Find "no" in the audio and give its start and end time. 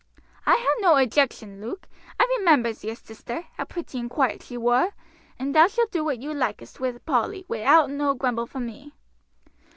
0.81-0.97, 7.91-8.15